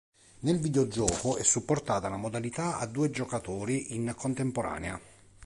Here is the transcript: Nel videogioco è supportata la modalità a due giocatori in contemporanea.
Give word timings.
Nel 0.39 0.57
videogioco 0.57 1.37
è 1.37 1.43
supportata 1.43 2.09
la 2.09 2.17
modalità 2.17 2.79
a 2.79 2.87
due 2.87 3.11
giocatori 3.11 3.93
in 3.93 4.11
contemporanea. 4.17 4.99